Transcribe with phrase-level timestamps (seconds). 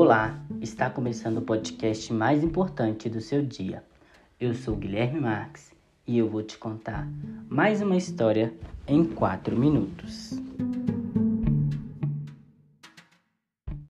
[0.00, 3.82] Olá, está começando o podcast mais importante do seu dia.
[4.38, 5.72] Eu sou Guilherme Marques
[6.06, 7.08] e eu vou te contar
[7.48, 8.54] mais uma história
[8.86, 10.37] em 4 minutos.